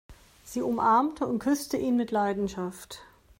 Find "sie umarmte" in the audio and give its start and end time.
0.43-1.27